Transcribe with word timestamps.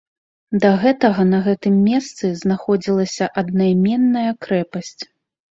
Да 0.61 0.69
гэтага 0.83 1.25
на 1.33 1.41
гэтым 1.47 1.75
месцы 1.89 2.31
знаходзілася 2.41 3.29
аднайменная 3.43 4.27
крэпасць. 4.49 4.99